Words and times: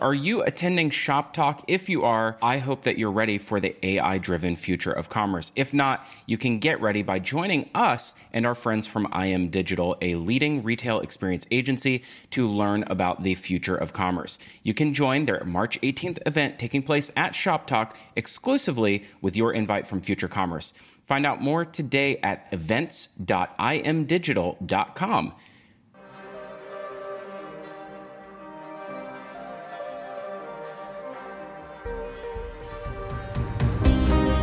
Are 0.00 0.14
you 0.14 0.42
attending 0.42 0.90
Shop 0.90 1.32
Talk? 1.32 1.64
If 1.68 1.88
you 1.88 2.04
are, 2.04 2.36
I 2.42 2.58
hope 2.58 2.82
that 2.82 2.98
you're 2.98 3.10
ready 3.10 3.38
for 3.38 3.60
the 3.60 3.74
AI 3.84 4.18
driven 4.18 4.56
future 4.56 4.92
of 4.92 5.08
commerce. 5.08 5.52
If 5.56 5.74
not, 5.74 6.06
you 6.26 6.38
can 6.38 6.58
get 6.58 6.80
ready 6.80 7.02
by 7.02 7.18
joining 7.18 7.70
us 7.74 8.14
and 8.32 8.46
our 8.46 8.54
friends 8.54 8.86
from 8.86 9.12
IM 9.12 9.48
Digital, 9.48 9.96
a 10.00 10.14
leading 10.16 10.62
retail 10.62 11.00
experience 11.00 11.46
agency, 11.50 12.02
to 12.30 12.48
learn 12.48 12.84
about 12.88 13.22
the 13.22 13.34
future 13.34 13.76
of 13.76 13.92
commerce. 13.92 14.38
You 14.62 14.74
can 14.74 14.94
join 14.94 15.24
their 15.24 15.42
March 15.44 15.80
18th 15.80 16.18
event 16.26 16.58
taking 16.58 16.82
place 16.82 17.10
at 17.16 17.34
Shop 17.34 17.66
Talk 17.66 17.96
exclusively 18.14 19.04
with 19.20 19.36
your 19.36 19.52
invite 19.52 19.86
from 19.86 20.00
Future 20.00 20.28
Commerce. 20.28 20.72
Find 21.02 21.24
out 21.24 21.40
more 21.40 21.64
today 21.64 22.18
at 22.18 22.48
events.imdigital.com. 22.52 25.32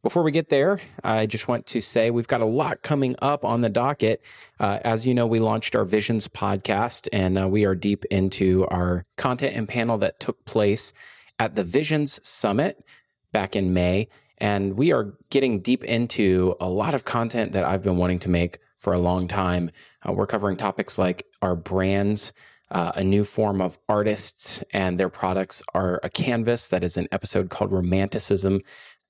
Before 0.06 0.22
we 0.22 0.30
get 0.30 0.50
there, 0.50 0.78
I 1.02 1.26
just 1.26 1.48
want 1.48 1.66
to 1.66 1.80
say 1.80 2.12
we've 2.12 2.28
got 2.28 2.40
a 2.40 2.46
lot 2.46 2.80
coming 2.82 3.16
up 3.20 3.44
on 3.44 3.62
the 3.62 3.68
docket. 3.68 4.22
Uh, 4.60 4.78
as 4.84 5.04
you 5.04 5.14
know, 5.14 5.26
we 5.26 5.40
launched 5.40 5.74
our 5.74 5.84
Visions 5.84 6.28
podcast, 6.28 7.08
and 7.12 7.36
uh, 7.36 7.48
we 7.48 7.64
are 7.64 7.74
deep 7.74 8.04
into 8.04 8.68
our 8.68 9.04
content 9.16 9.56
and 9.56 9.68
panel 9.68 9.98
that 9.98 10.20
took 10.20 10.44
place 10.44 10.92
at 11.40 11.56
the 11.56 11.64
Visions 11.64 12.20
Summit 12.22 12.84
back 13.32 13.56
in 13.56 13.74
May. 13.74 14.06
And 14.38 14.76
we 14.76 14.92
are 14.92 15.14
getting 15.30 15.58
deep 15.58 15.82
into 15.82 16.54
a 16.60 16.68
lot 16.68 16.94
of 16.94 17.04
content 17.04 17.50
that 17.50 17.64
I've 17.64 17.82
been 17.82 17.96
wanting 17.96 18.20
to 18.20 18.30
make 18.30 18.60
for 18.78 18.92
a 18.92 19.00
long 19.00 19.26
time. 19.26 19.72
Uh, 20.08 20.12
we're 20.12 20.28
covering 20.28 20.56
topics 20.56 20.98
like 20.98 21.26
our 21.42 21.56
brands. 21.56 22.32
Uh, 22.68 22.90
a 22.96 23.04
new 23.04 23.22
form 23.22 23.60
of 23.60 23.78
artists 23.88 24.62
and 24.72 24.98
their 24.98 25.08
products 25.08 25.62
are 25.72 26.00
a 26.02 26.10
canvas 26.10 26.66
that 26.66 26.82
is 26.82 26.96
an 26.96 27.06
episode 27.12 27.48
called 27.48 27.70
Romanticism 27.70 28.60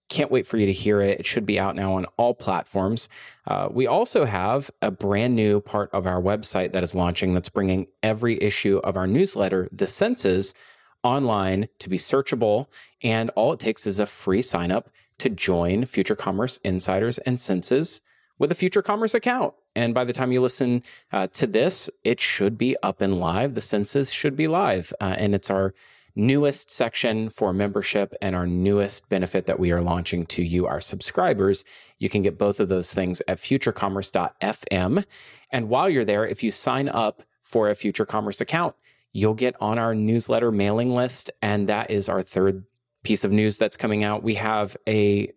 can't 0.08 0.30
wait 0.30 0.46
for 0.46 0.56
you 0.56 0.66
to 0.66 0.72
hear 0.72 1.00
it. 1.00 1.20
It 1.20 1.26
should 1.26 1.46
be 1.46 1.58
out 1.58 1.74
now 1.74 1.94
on 1.94 2.06
all 2.16 2.34
platforms. 2.34 3.08
Uh, 3.46 3.68
we 3.70 3.86
also 3.86 4.24
have 4.24 4.70
a 4.80 4.90
brand 4.90 5.34
new 5.34 5.60
part 5.60 5.90
of 5.92 6.06
our 6.06 6.20
website 6.20 6.72
that 6.72 6.82
is 6.82 6.94
launching 6.94 7.34
that's 7.34 7.48
bringing 7.48 7.88
every 8.02 8.40
issue 8.42 8.78
of 8.78 8.96
our 8.96 9.06
newsletter, 9.06 9.68
The 9.72 9.86
Senses, 9.86 10.54
online 11.02 11.68
to 11.78 11.88
be 11.88 11.98
searchable. 11.98 12.66
And 13.02 13.30
all 13.30 13.52
it 13.52 13.60
takes 13.60 13.86
is 13.86 13.98
a 13.98 14.06
free 14.06 14.42
sign 14.42 14.70
up 14.70 14.90
to 15.18 15.28
join 15.28 15.86
Future 15.86 16.16
Commerce 16.16 16.58
Insiders 16.58 17.18
and 17.18 17.40
Senses 17.40 18.00
with 18.38 18.52
a 18.52 18.56
Future 18.56 18.82
Commerce 18.82 19.14
account. 19.14 19.54
And 19.74 19.94
by 19.94 20.04
the 20.04 20.12
time 20.12 20.32
you 20.32 20.40
listen 20.40 20.82
uh, 21.12 21.26
to 21.28 21.46
this, 21.46 21.88
it 22.04 22.20
should 22.20 22.58
be 22.58 22.76
up 22.82 23.00
and 23.00 23.18
live. 23.18 23.54
The 23.54 23.60
Senses 23.60 24.12
should 24.12 24.36
be 24.36 24.48
live. 24.48 24.92
Uh, 25.00 25.14
and 25.18 25.34
it's 25.34 25.50
our 25.50 25.74
newest 26.16 26.70
section 26.70 27.28
for 27.28 27.52
membership 27.52 28.14
and 28.22 28.34
our 28.34 28.46
newest 28.46 29.08
benefit 29.08 29.46
that 29.46 29.60
we 29.60 29.70
are 29.70 29.82
launching 29.82 30.24
to 30.26 30.42
you, 30.42 30.66
our 30.66 30.80
subscribers. 30.80 31.64
You 31.98 32.08
can 32.08 32.22
get 32.22 32.38
both 32.38 32.58
of 32.58 32.68
those 32.68 32.92
things 32.92 33.22
at 33.28 33.38
futurecommerce.fm. 33.38 35.04
And 35.50 35.68
while 35.68 35.88
you're 35.90 36.04
there, 36.04 36.26
if 36.26 36.42
you 36.42 36.50
sign 36.50 36.88
up 36.88 37.22
for 37.42 37.68
a 37.68 37.74
Future 37.74 38.06
Commerce 38.06 38.40
account, 38.40 38.74
you'll 39.12 39.34
get 39.34 39.54
on 39.60 39.78
our 39.78 39.94
newsletter 39.94 40.50
mailing 40.50 40.94
list. 40.94 41.30
And 41.40 41.68
that 41.68 41.90
is 41.90 42.08
our 42.08 42.22
third 42.22 42.64
piece 43.04 43.22
of 43.22 43.30
news 43.30 43.58
that's 43.58 43.76
coming 43.76 44.02
out. 44.02 44.22
We 44.22 44.34
have 44.34 44.76
a 44.88 45.32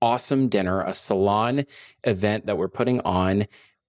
awesome 0.00 0.48
dinner, 0.48 0.82
a 0.82 0.92
salon 0.92 1.64
event 2.04 2.46
that 2.46 2.58
we're 2.58 2.68
putting 2.68 3.00
on 3.00 3.46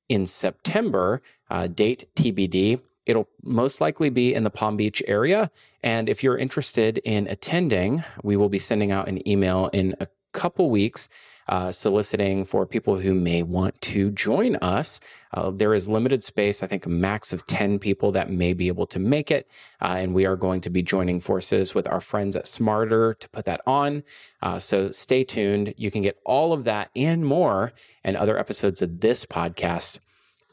in 0.07 0.25
September, 0.25 1.21
uh, 1.49 1.67
date 1.67 2.07
TBD. 2.15 2.79
It'll 3.05 3.27
most 3.43 3.81
likely 3.81 4.09
be 4.09 4.33
in 4.33 4.43
the 4.43 4.49
Palm 4.49 4.77
Beach 4.77 5.01
area. 5.07 5.51
And 5.83 6.09
if 6.09 6.23
you're 6.23 6.37
interested 6.37 6.97
in 6.99 7.27
attending, 7.27 8.03
we 8.23 8.35
will 8.35 8.49
be 8.49 8.59
sending 8.59 8.91
out 8.91 9.07
an 9.07 9.27
email 9.27 9.69
in 9.73 9.95
a 9.99 10.07
couple 10.31 10.69
weeks 10.69 11.09
uh, 11.47 11.71
soliciting 11.71 12.43
for 12.43 12.65
people 12.65 12.99
who 12.99 13.13
may 13.13 13.43
want 13.43 13.79
to 13.79 14.09
join 14.11 14.55
us. 14.57 14.99
Uh, 15.31 15.51
there 15.51 15.73
is 15.73 15.87
limited 15.87 16.23
space, 16.23 16.63
I 16.63 16.67
think 16.67 16.85
a 16.85 16.89
max 16.89 17.33
of 17.33 17.45
10 17.45 17.77
people 17.77 18.11
that 18.13 18.31
may 18.31 18.53
be 18.53 18.67
able 18.67 18.87
to 18.87 18.99
make 18.99 19.29
it. 19.29 19.47
Uh, 19.81 19.95
and 19.99 20.13
we 20.13 20.25
are 20.25 20.35
going 20.35 20.61
to 20.61 20.69
be 20.69 20.81
joining 20.81 21.21
forces 21.21 21.75
with 21.75 21.87
our 21.87 22.01
friends 22.01 22.35
at 22.35 22.47
Smarter 22.47 23.13
to 23.13 23.29
put 23.29 23.45
that 23.45 23.61
on. 23.67 24.03
Uh, 24.41 24.59
so 24.59 24.89
stay 24.89 25.23
tuned. 25.23 25.73
You 25.77 25.91
can 25.91 26.01
get 26.01 26.19
all 26.25 26.53
of 26.53 26.63
that 26.63 26.89
and 26.95 27.25
more 27.25 27.73
and 28.03 28.17
other 28.17 28.37
episodes 28.39 28.81
of 28.81 29.01
this 29.01 29.25
podcast 29.25 29.99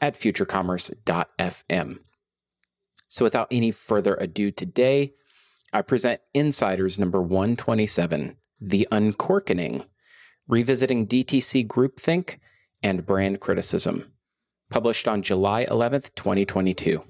at 0.01 0.15
futurecommerce.fm. 0.15 1.99
So 3.13 3.23
without 3.23 3.47
any 3.51 3.69
further 3.69 4.15
ado 4.15 4.49
today, 4.49 5.13
I 5.71 5.83
present 5.83 6.21
Insiders 6.33 6.97
number 6.97 7.21
127, 7.21 8.37
The 8.59 8.87
Uncorkening, 8.91 9.83
Revisiting 10.47 11.05
DTC 11.05 11.67
Groupthink 11.67 12.39
and 12.81 13.05
Brand 13.05 13.39
Criticism, 13.39 14.11
published 14.71 15.07
on 15.07 15.21
July 15.21 15.63
11th, 15.65 16.15
2022. 16.15 17.03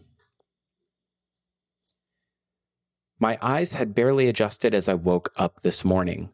My 3.17 3.37
eyes 3.41 3.75
had 3.75 3.95
barely 3.95 4.27
adjusted 4.27 4.73
as 4.73 4.89
I 4.89 4.95
woke 4.95 5.31
up 5.37 5.61
this 5.61 5.85
morning. 5.85 6.31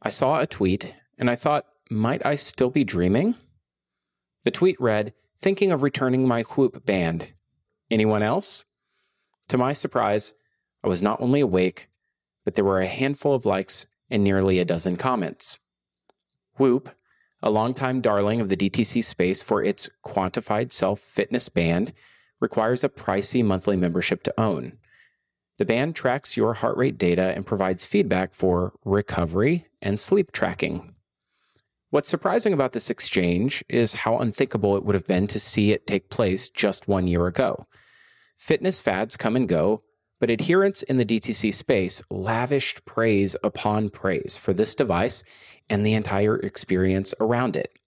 I 0.00 0.08
saw 0.08 0.40
a 0.40 0.46
tweet 0.46 0.94
and 1.18 1.28
I 1.28 1.36
thought, 1.36 1.66
might 1.90 2.24
I 2.24 2.36
still 2.36 2.70
be 2.70 2.84
dreaming? 2.84 3.34
The 4.44 4.50
tweet 4.50 4.80
read, 4.80 5.12
thinking 5.38 5.72
of 5.72 5.82
returning 5.82 6.26
my 6.26 6.40
whoop 6.40 6.86
band. 6.86 7.34
Anyone 7.90 8.22
else? 8.22 8.64
To 9.48 9.58
my 9.58 9.72
surprise, 9.72 10.34
I 10.82 10.88
was 10.88 11.02
not 11.02 11.20
only 11.20 11.40
awake, 11.40 11.88
but 12.44 12.54
there 12.54 12.64
were 12.64 12.80
a 12.80 12.86
handful 12.86 13.34
of 13.34 13.46
likes 13.46 13.86
and 14.10 14.22
nearly 14.22 14.58
a 14.58 14.64
dozen 14.64 14.96
comments. 14.96 15.58
Whoop, 16.56 16.90
a 17.42 17.50
longtime 17.50 18.00
darling 18.00 18.40
of 18.40 18.48
the 18.48 18.56
DTC 18.56 19.04
space 19.04 19.42
for 19.42 19.62
its 19.62 19.90
quantified 20.04 20.72
self 20.72 21.00
fitness 21.00 21.48
band, 21.48 21.92
requires 22.40 22.84
a 22.84 22.88
pricey 22.88 23.44
monthly 23.44 23.76
membership 23.76 24.22
to 24.22 24.40
own. 24.40 24.78
The 25.58 25.64
band 25.64 25.94
tracks 25.94 26.36
your 26.36 26.54
heart 26.54 26.76
rate 26.76 26.98
data 26.98 27.32
and 27.34 27.46
provides 27.46 27.84
feedback 27.84 28.34
for 28.34 28.72
recovery 28.84 29.66
and 29.80 30.00
sleep 30.00 30.32
tracking. 30.32 30.94
What's 31.90 32.08
surprising 32.08 32.52
about 32.52 32.72
this 32.72 32.90
exchange 32.90 33.64
is 33.68 33.94
how 33.94 34.18
unthinkable 34.18 34.76
it 34.76 34.84
would 34.84 34.96
have 34.96 35.06
been 35.06 35.28
to 35.28 35.38
see 35.38 35.70
it 35.70 35.86
take 35.86 36.10
place 36.10 36.48
just 36.48 36.88
one 36.88 37.06
year 37.06 37.26
ago. 37.26 37.68
Fitness 38.44 38.78
fads 38.78 39.16
come 39.16 39.36
and 39.36 39.48
go, 39.48 39.82
but 40.20 40.30
adherents 40.30 40.82
in 40.82 40.98
the 40.98 41.04
DTC 41.06 41.54
space 41.54 42.02
lavished 42.10 42.84
praise 42.84 43.34
upon 43.42 43.88
praise 43.88 44.36
for 44.36 44.52
this 44.52 44.74
device 44.74 45.24
and 45.70 45.84
the 45.84 45.94
entire 45.94 46.36
experience 46.36 47.14
around 47.18 47.56
it. 47.56 47.78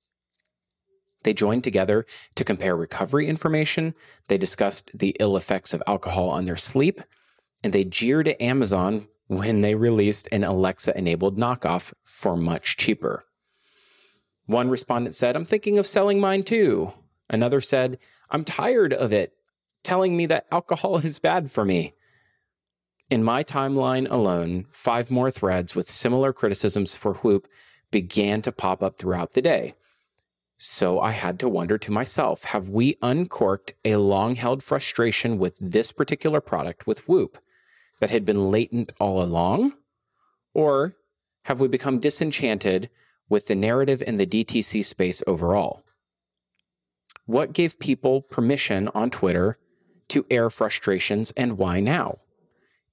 They 1.22 1.36
joined 1.36 1.64
together 1.64 2.08
to 2.34 2.44
compare 2.44 2.76
recovery 2.76 3.28
information, 3.28 3.94
they 4.30 4.40
discussed 4.40 4.90
the 4.96 5.16
ill 5.20 5.38
effects 5.38 5.76
of 5.76 5.84
alcohol 5.86 6.32
on 6.32 6.46
their 6.46 6.56
sleep, 6.56 7.04
and 7.64 7.72
they 7.72 7.84
jeered 7.84 8.28
at 8.28 8.42
Amazon 8.42 9.10
when 9.28 9.62
they 9.62 9.76
released 9.76 10.28
an 10.32 10.44
Alexa 10.44 10.98
enabled 10.98 11.38
knockoff 11.38 11.94
for 12.04 12.36
much 12.36 12.78
cheaper. 12.78 13.26
One 14.48 14.72
respondent 14.72 15.14
said, 15.14 15.36
I'm 15.36 15.46
thinking 15.46 15.78
of 15.78 15.86
selling 15.86 16.20
mine 16.20 16.42
too. 16.42 16.94
Another 17.30 17.62
said, 17.62 18.00
I'm 18.32 18.44
tired 18.44 18.92
of 18.92 19.14
it 19.14 19.37
telling 19.88 20.18
me 20.18 20.26
that 20.26 20.46
alcohol 20.52 20.98
is 21.10 21.18
bad 21.18 21.50
for 21.50 21.64
me. 21.64 21.94
In 23.10 23.24
my 23.24 23.42
timeline 23.42 24.10
alone, 24.12 24.66
five 24.70 25.10
more 25.10 25.32
threads 25.32 25.76
with 25.76 25.90
similar 25.90 26.34
criticisms 26.34 26.94
for 26.94 27.14
Whoop 27.14 27.48
began 27.90 28.42
to 28.42 28.52
pop 28.52 28.84
up 28.84 28.98
throughout 28.98 29.32
the 29.32 29.42
day. 29.42 29.76
So 30.58 31.00
I 31.00 31.12
had 31.12 31.40
to 31.40 31.48
wonder 31.48 31.78
to 31.78 31.92
myself 31.92 32.44
have 32.46 32.68
we 32.68 32.98
uncorked 33.02 33.76
a 33.86 33.96
long 33.96 34.36
held 34.36 34.62
frustration 34.62 35.38
with 35.38 35.58
this 35.62 35.94
particular 35.94 36.42
product 36.42 36.86
with 36.86 37.08
Whoop 37.08 37.38
that 38.02 38.12
had 38.12 38.26
been 38.26 38.52
latent 38.52 38.92
all 39.00 39.24
along? 39.24 39.74
Or 40.54 40.96
have 41.44 41.62
we 41.62 41.70
become 41.70 42.00
disenchanted 42.00 42.90
with 43.30 43.48
the 43.48 43.56
narrative 43.56 44.04
in 44.06 44.18
the 44.18 44.28
DTC 44.28 44.84
space 44.84 45.24
overall? 45.26 45.84
What 47.26 47.54
gave 47.54 47.80
people 47.80 48.22
permission 48.22 48.90
on 48.94 49.12
Twitter 49.12 49.58
to 50.10 50.26
air 50.30 50.50
frustrations 50.50 51.32
and 51.38 51.58
why 51.58 51.80
now? 51.80 52.20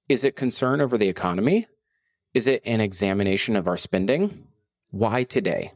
Is 0.07 0.23
it 0.23 0.35
concern 0.35 0.81
over 0.81 0.97
the 0.97 1.09
economy? 1.09 1.67
Is 2.33 2.47
it 2.47 2.61
an 2.65 2.81
examination 2.81 3.55
of 3.55 3.67
our 3.67 3.77
spending? 3.77 4.47
Why 4.91 5.23
today? 5.23 5.71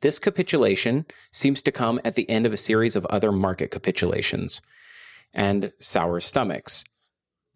This 0.00 0.18
capitulation 0.18 1.06
seems 1.30 1.62
to 1.62 1.72
come 1.72 2.00
at 2.04 2.14
the 2.14 2.28
end 2.30 2.46
of 2.46 2.52
a 2.52 2.58
series 2.58 2.96
of 2.96 3.06
other 3.06 3.32
market 3.32 3.70
capitulations 3.70 4.60
and 5.32 5.72
sour 5.78 6.20
stomachs. 6.20 6.84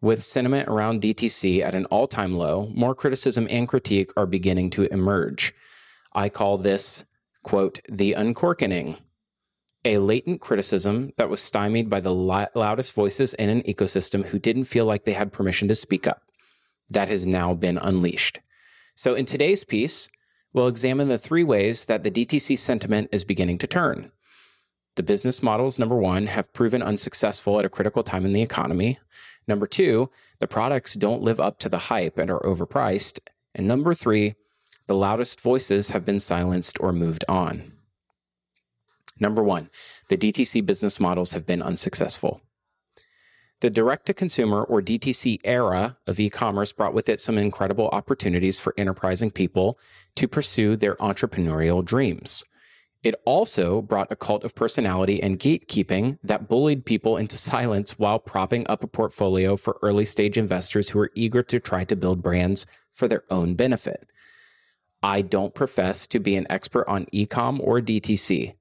With 0.02 0.22
sentiment 0.22 0.68
around 0.68 1.02
DTC 1.02 1.60
at 1.60 1.74
an 1.74 1.84
all 1.86 2.06
time 2.06 2.34
low, 2.34 2.68
more 2.74 2.94
criticism 2.94 3.46
and 3.50 3.68
critique 3.68 4.12
are 4.16 4.26
beginning 4.26 4.70
to 4.70 4.84
emerge. 4.92 5.54
I 6.14 6.28
call 6.28 6.58
this, 6.58 7.04
quote, 7.42 7.80
the 7.88 8.14
uncorkening 8.14 8.96
a 9.84 9.98
latent 9.98 10.40
criticism 10.40 11.12
that 11.16 11.30
was 11.30 11.40
stymied 11.40 11.88
by 11.88 12.00
the 12.00 12.14
loudest 12.14 12.92
voices 12.92 13.34
in 13.34 13.48
an 13.48 13.62
ecosystem 13.62 14.26
who 14.26 14.38
didn't 14.38 14.64
feel 14.64 14.84
like 14.84 15.04
they 15.04 15.12
had 15.12 15.32
permission 15.32 15.68
to 15.68 15.74
speak 15.74 16.06
up. 16.06 16.22
That 16.90 17.08
has 17.08 17.26
now 17.26 17.54
been 17.54 17.78
unleashed. 17.78 18.40
So, 18.94 19.14
in 19.14 19.24
today's 19.24 19.64
piece, 19.64 20.08
we'll 20.52 20.68
examine 20.68 21.08
the 21.08 21.18
three 21.18 21.44
ways 21.44 21.86
that 21.86 22.02
the 22.02 22.10
DTC 22.10 22.58
sentiment 22.58 23.08
is 23.12 23.24
beginning 23.24 23.58
to 23.58 23.66
turn. 23.66 24.10
The 24.96 25.02
business 25.02 25.42
models, 25.42 25.78
number 25.78 25.96
one, 25.96 26.26
have 26.26 26.52
proven 26.52 26.82
unsuccessful 26.82 27.58
at 27.58 27.64
a 27.64 27.70
critical 27.70 28.02
time 28.02 28.26
in 28.26 28.32
the 28.32 28.42
economy. 28.42 28.98
Number 29.46 29.66
two, 29.66 30.10
the 30.40 30.48
products 30.48 30.94
don't 30.94 31.22
live 31.22 31.40
up 31.40 31.58
to 31.60 31.68
the 31.68 31.78
hype 31.78 32.18
and 32.18 32.30
are 32.30 32.40
overpriced. 32.40 33.20
And 33.54 33.66
number 33.66 33.94
three, 33.94 34.34
the 34.88 34.94
loudest 34.94 35.40
voices 35.40 35.90
have 35.90 36.04
been 36.04 36.20
silenced 36.20 36.78
or 36.80 36.92
moved 36.92 37.24
on. 37.28 37.72
Number 39.20 39.42
one, 39.42 39.68
the 40.08 40.16
DTC 40.16 40.64
business 40.64 40.98
models 40.98 41.32
have 41.32 41.46
been 41.46 41.62
unsuccessful. 41.62 42.40
The 43.60 43.68
direct 43.68 44.06
to 44.06 44.14
consumer 44.14 44.62
or 44.62 44.80
DTC 44.80 45.40
era 45.44 45.98
of 46.06 46.18
e 46.18 46.30
commerce 46.30 46.72
brought 46.72 46.94
with 46.94 47.10
it 47.10 47.20
some 47.20 47.36
incredible 47.36 47.90
opportunities 47.92 48.58
for 48.58 48.72
enterprising 48.78 49.30
people 49.30 49.78
to 50.16 50.26
pursue 50.26 50.76
their 50.76 50.96
entrepreneurial 50.96 51.84
dreams. 51.84 52.42
It 53.02 53.14
also 53.26 53.82
brought 53.82 54.12
a 54.12 54.16
cult 54.16 54.44
of 54.44 54.54
personality 54.54 55.22
and 55.22 55.38
gatekeeping 55.38 56.18
that 56.22 56.48
bullied 56.48 56.86
people 56.86 57.18
into 57.18 57.36
silence 57.52 57.98
while 57.98 58.18
propping 58.18 58.66
up 58.66 58.82
a 58.82 58.86
portfolio 58.86 59.56
for 59.56 59.78
early 59.82 60.06
stage 60.06 60.38
investors 60.38 60.90
who 60.90 60.98
are 61.00 61.10
eager 61.14 61.42
to 61.42 61.60
try 61.60 61.84
to 61.84 61.96
build 61.96 62.22
brands 62.22 62.66
for 62.90 63.08
their 63.08 63.24
own 63.30 63.54
benefit. 63.54 64.08
I 65.02 65.22
don't 65.22 65.54
profess 65.54 66.06
to 66.08 66.18
be 66.18 66.36
an 66.36 66.46
expert 66.50 66.86
on 66.88 67.06
ecom 67.06 67.60
or 67.60 67.80
DTC, 67.80 68.54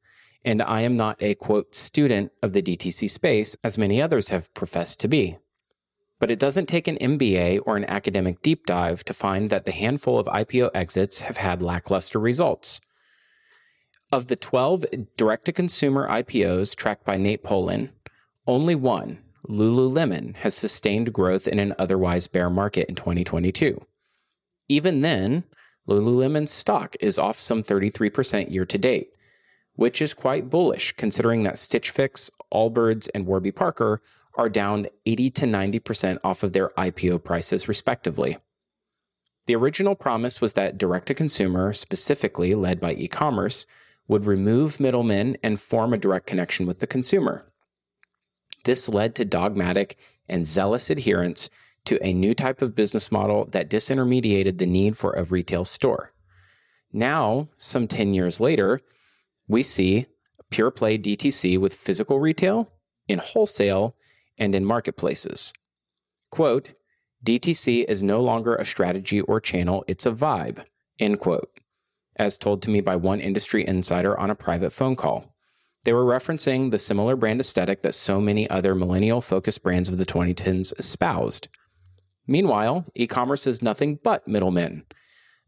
and 0.43 0.61
I 0.61 0.81
am 0.81 0.95
not 0.95 1.21
a 1.21 1.35
quote 1.35 1.75
student 1.75 2.31
of 2.41 2.53
the 2.53 2.61
DTC 2.61 3.09
space 3.09 3.55
as 3.63 3.77
many 3.77 4.01
others 4.01 4.29
have 4.29 4.53
professed 4.53 4.99
to 5.01 5.07
be. 5.07 5.37
But 6.19 6.31
it 6.31 6.39
doesn't 6.39 6.67
take 6.67 6.87
an 6.87 6.97
MBA 6.97 7.61
or 7.65 7.77
an 7.77 7.85
academic 7.85 8.41
deep 8.41 8.65
dive 8.65 9.03
to 9.05 9.13
find 9.13 9.49
that 9.49 9.65
the 9.65 9.71
handful 9.71 10.19
of 10.19 10.27
IPO 10.27 10.71
exits 10.73 11.21
have 11.21 11.37
had 11.37 11.61
lackluster 11.61 12.19
results. 12.19 12.81
Of 14.11 14.27
the 14.27 14.35
12 14.35 14.85
direct 15.17 15.45
to 15.45 15.51
consumer 15.51 16.09
IPOs 16.09 16.75
tracked 16.75 17.05
by 17.05 17.17
Nate 17.17 17.43
Poland, 17.43 17.89
only 18.47 18.75
one, 18.75 19.19
Lululemon, 19.47 20.35
has 20.37 20.55
sustained 20.55 21.13
growth 21.13 21.47
in 21.47 21.59
an 21.59 21.75
otherwise 21.77 22.27
bear 22.27 22.49
market 22.49 22.89
in 22.89 22.95
2022. 22.95 23.85
Even 24.67 25.01
then, 25.01 25.43
Lululemon's 25.87 26.51
stock 26.51 26.95
is 26.99 27.17
off 27.17 27.39
some 27.39 27.63
33% 27.63 28.51
year 28.51 28.65
to 28.65 28.77
date, 28.77 29.11
which 29.79 30.01
is 30.01 30.13
quite 30.13 30.49
bullish 30.49 30.91
considering 30.97 31.43
that 31.43 31.57
Stitch 31.57 31.89
Fix, 31.89 32.29
Allbirds, 32.53 33.07
and 33.15 33.25
Warby 33.25 33.53
Parker 33.53 34.01
are 34.35 34.49
down 34.49 34.87
80 35.05 35.29
to 35.29 35.45
90% 35.45 36.17
off 36.21 36.43
of 36.43 36.51
their 36.51 36.67
IPO 36.77 37.23
prices, 37.23 37.69
respectively. 37.69 38.37
The 39.45 39.55
original 39.55 39.95
promise 39.95 40.41
was 40.41 40.51
that 40.53 40.77
direct 40.77 41.07
to 41.07 41.13
consumer, 41.13 41.71
specifically 41.71 42.55
led 42.55 42.81
by 42.81 42.91
e 42.91 43.07
commerce, 43.07 43.65
would 44.05 44.25
remove 44.25 44.81
middlemen 44.81 45.37
and 45.41 45.61
form 45.61 45.93
a 45.93 45.97
direct 45.97 46.27
connection 46.27 46.65
with 46.67 46.79
the 46.79 46.87
consumer. 46.87 47.45
This 48.65 48.89
led 48.89 49.15
to 49.15 49.23
dogmatic 49.23 49.97
and 50.27 50.45
zealous 50.45 50.89
adherence 50.89 51.49
to 51.85 52.05
a 52.05 52.11
new 52.11 52.35
type 52.35 52.61
of 52.61 52.75
business 52.75 53.13
model 53.13 53.45
that 53.51 53.69
disintermediated 53.69 54.57
the 54.57 54.65
need 54.65 54.97
for 54.97 55.13
a 55.13 55.23
retail 55.23 55.63
store. 55.63 56.11
Now, 56.91 57.47
some 57.55 57.87
10 57.87 58.13
years 58.13 58.41
later, 58.41 58.81
we 59.49 59.63
see 59.63 60.05
pure 60.49 60.71
play 60.71 60.97
DTC 60.97 61.57
with 61.57 61.73
physical 61.73 62.19
retail, 62.19 62.71
in 63.07 63.19
wholesale, 63.19 63.95
and 64.37 64.55
in 64.55 64.63
marketplaces. 64.63 65.51
Quote, 66.31 66.73
DTC 67.25 67.83
is 67.89 68.01
no 68.01 68.21
longer 68.21 68.55
a 68.55 68.63
strategy 68.63 69.19
or 69.19 69.41
channel, 69.41 69.83
it's 69.87 70.05
a 70.05 70.11
vibe, 70.11 70.63
end 70.99 71.19
quote, 71.19 71.49
as 72.15 72.37
told 72.37 72.61
to 72.61 72.69
me 72.69 72.79
by 72.79 72.95
one 72.95 73.19
industry 73.19 73.67
insider 73.67 74.17
on 74.17 74.29
a 74.29 74.35
private 74.35 74.71
phone 74.71 74.95
call. 74.95 75.35
They 75.83 75.93
were 75.93 76.05
referencing 76.05 76.71
the 76.71 76.77
similar 76.77 77.15
brand 77.15 77.39
aesthetic 77.39 77.81
that 77.81 77.95
so 77.95 78.21
many 78.21 78.49
other 78.49 78.75
millennial 78.75 79.21
focused 79.21 79.63
brands 79.63 79.89
of 79.89 79.97
the 79.97 80.05
2010s 80.05 80.77
espoused. 80.77 81.47
Meanwhile, 82.27 82.85
e 82.95 83.07
commerce 83.07 83.47
is 83.47 83.61
nothing 83.61 83.99
but 84.03 84.27
middlemen. 84.27 84.85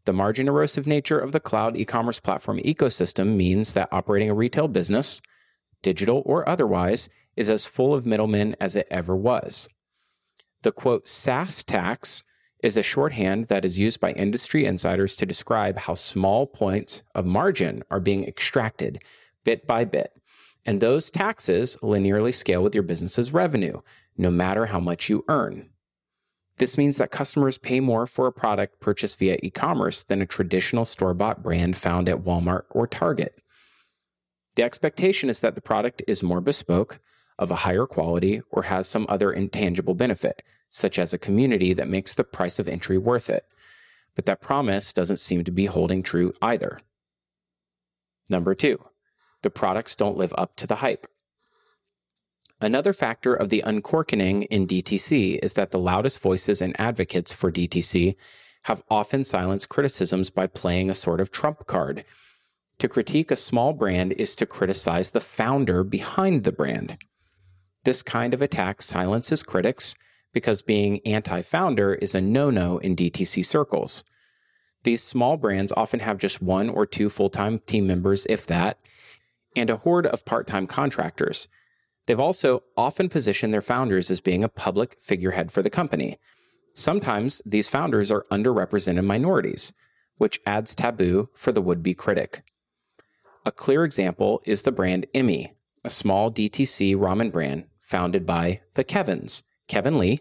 The 0.04 0.12
margin 0.12 0.48
erosive 0.48 0.86
nature 0.86 1.18
of 1.18 1.32
the 1.32 1.40
cloud 1.40 1.76
e 1.76 1.84
commerce 1.84 2.18
platform 2.18 2.58
ecosystem 2.58 3.36
means 3.36 3.72
that 3.74 3.88
operating 3.92 4.30
a 4.30 4.34
retail 4.34 4.66
business, 4.66 5.22
digital 5.80 6.22
or 6.26 6.48
otherwise, 6.48 7.08
is 7.36 7.48
as 7.48 7.66
full 7.66 7.94
of 7.94 8.04
middlemen 8.04 8.56
as 8.60 8.74
it 8.74 8.88
ever 8.90 9.16
was. 9.16 9.68
The 10.62 10.72
quote 10.72 11.06
SaaS 11.06 11.62
tax 11.62 12.24
is 12.62 12.76
a 12.76 12.82
shorthand 12.82 13.48
that 13.48 13.64
is 13.64 13.78
used 13.78 14.00
by 14.00 14.12
industry 14.12 14.64
insiders 14.64 15.16
to 15.16 15.26
describe 15.26 15.78
how 15.78 15.94
small 15.94 16.46
points 16.46 17.02
of 17.14 17.26
margin 17.26 17.82
are 17.90 18.00
being 18.00 18.24
extracted 18.24 19.02
bit 19.44 19.66
by 19.66 19.84
bit. 19.84 20.12
And 20.64 20.80
those 20.80 21.10
taxes 21.10 21.76
linearly 21.82 22.32
scale 22.32 22.62
with 22.62 22.74
your 22.74 22.84
business's 22.84 23.32
revenue, 23.32 23.80
no 24.16 24.30
matter 24.30 24.66
how 24.66 24.78
much 24.78 25.08
you 25.08 25.24
earn. 25.28 25.70
This 26.58 26.76
means 26.78 26.96
that 26.98 27.10
customers 27.10 27.58
pay 27.58 27.80
more 27.80 28.06
for 28.06 28.26
a 28.26 28.32
product 28.32 28.80
purchased 28.80 29.18
via 29.18 29.38
e 29.42 29.50
commerce 29.50 30.02
than 30.02 30.20
a 30.20 30.26
traditional 30.26 30.84
store 30.84 31.14
bought 31.14 31.42
brand 31.42 31.76
found 31.76 32.08
at 32.08 32.22
Walmart 32.22 32.64
or 32.70 32.86
Target. 32.86 33.34
The 34.54 34.62
expectation 34.62 35.30
is 35.30 35.40
that 35.40 35.54
the 35.54 35.62
product 35.62 36.02
is 36.06 36.22
more 36.22 36.40
bespoke, 36.40 37.00
of 37.38 37.50
a 37.50 37.56
higher 37.56 37.86
quality, 37.86 38.42
or 38.50 38.64
has 38.64 38.86
some 38.86 39.06
other 39.08 39.32
intangible 39.32 39.94
benefit, 39.94 40.42
such 40.68 40.98
as 40.98 41.12
a 41.12 41.18
community 41.18 41.72
that 41.72 41.88
makes 41.88 42.14
the 42.14 42.24
price 42.24 42.58
of 42.58 42.68
entry 42.68 42.98
worth 42.98 43.30
it. 43.30 43.44
But 44.14 44.26
that 44.26 44.40
promise 44.40 44.92
doesn't 44.92 45.18
seem 45.18 45.42
to 45.44 45.50
be 45.50 45.66
holding 45.66 46.02
true 46.02 46.34
either. 46.42 46.80
Number 48.28 48.54
two, 48.54 48.84
the 49.42 49.50
products 49.50 49.96
don't 49.96 50.16
live 50.16 50.34
up 50.36 50.54
to 50.56 50.66
the 50.66 50.76
hype. 50.76 51.06
Another 52.62 52.92
factor 52.92 53.34
of 53.34 53.48
the 53.48 53.60
uncorkening 53.66 54.44
in 54.44 54.68
DTC 54.68 55.40
is 55.42 55.54
that 55.54 55.72
the 55.72 55.80
loudest 55.80 56.20
voices 56.20 56.62
and 56.62 56.78
advocates 56.78 57.32
for 57.32 57.50
DTC 57.50 58.14
have 58.66 58.84
often 58.88 59.24
silenced 59.24 59.68
criticisms 59.68 60.30
by 60.30 60.46
playing 60.46 60.88
a 60.88 60.94
sort 60.94 61.20
of 61.20 61.32
trump 61.32 61.66
card. 61.66 62.04
To 62.78 62.88
critique 62.88 63.32
a 63.32 63.36
small 63.36 63.72
brand 63.72 64.12
is 64.12 64.36
to 64.36 64.46
criticize 64.46 65.10
the 65.10 65.20
founder 65.20 65.82
behind 65.82 66.44
the 66.44 66.52
brand. 66.52 66.98
This 67.82 68.00
kind 68.00 68.32
of 68.32 68.40
attack 68.40 68.80
silences 68.80 69.42
critics, 69.42 69.96
because 70.32 70.62
being 70.62 71.00
anti 71.04 71.42
founder 71.42 71.94
is 71.94 72.14
a 72.14 72.20
no 72.20 72.48
no 72.48 72.78
in 72.78 72.94
DTC 72.94 73.44
circles. 73.44 74.04
These 74.84 75.02
small 75.02 75.36
brands 75.36 75.72
often 75.76 75.98
have 75.98 76.18
just 76.18 76.40
one 76.40 76.68
or 76.70 76.86
two 76.86 77.08
full 77.08 77.28
time 77.28 77.58
team 77.66 77.88
members, 77.88 78.24
if 78.30 78.46
that, 78.46 78.78
and 79.56 79.68
a 79.68 79.78
horde 79.78 80.06
of 80.06 80.24
part 80.24 80.46
time 80.46 80.68
contractors. 80.68 81.48
They've 82.06 82.18
also 82.18 82.64
often 82.76 83.08
positioned 83.08 83.54
their 83.54 83.62
founders 83.62 84.10
as 84.10 84.20
being 84.20 84.42
a 84.42 84.48
public 84.48 84.96
figurehead 85.00 85.52
for 85.52 85.62
the 85.62 85.70
company. 85.70 86.18
Sometimes 86.74 87.42
these 87.44 87.68
founders 87.68 88.10
are 88.10 88.26
underrepresented 88.30 89.04
minorities, 89.04 89.72
which 90.16 90.40
adds 90.46 90.74
taboo 90.74 91.28
for 91.34 91.52
the 91.52 91.62
would 91.62 91.82
be 91.82 91.94
critic. 91.94 92.42
A 93.44 93.52
clear 93.52 93.84
example 93.84 94.40
is 94.44 94.62
the 94.62 94.72
brand 94.72 95.06
immi, 95.14 95.52
a 95.84 95.90
small 95.90 96.30
DTC 96.30 96.96
ramen 96.96 97.32
brand 97.32 97.66
founded 97.80 98.24
by 98.24 98.60
the 98.74 98.84
Kevins, 98.84 99.42
Kevin 99.68 99.98
Lee, 99.98 100.20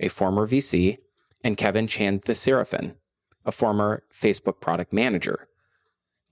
a 0.00 0.08
former 0.08 0.46
VC, 0.46 0.98
and 1.44 1.56
Kevin 1.56 1.86
Chanthasiriphan, 1.86 2.94
a 3.44 3.52
former 3.52 4.04
Facebook 4.12 4.60
product 4.60 4.92
manager. 4.92 5.48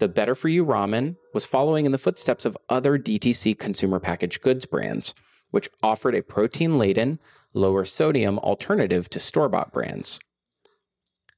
The 0.01 0.09
Better 0.09 0.35
For 0.35 0.49
You 0.49 0.65
ramen 0.65 1.17
was 1.35 1.45
following 1.45 1.85
in 1.85 1.93
the 1.93 1.99
footsteps 1.99 2.47
of 2.47 2.57
other 2.71 2.99
DTC 2.99 3.59
consumer 3.59 4.01
packaged 4.01 4.41
goods 4.41 4.65
brands, 4.65 5.13
which 5.51 5.69
offered 5.83 6.15
a 6.15 6.23
protein 6.23 6.79
laden, 6.79 7.19
lower 7.53 7.85
sodium 7.85 8.39
alternative 8.39 9.11
to 9.11 9.21
store 9.21 9.51
bought 9.51 9.75
brands. 9.75 10.19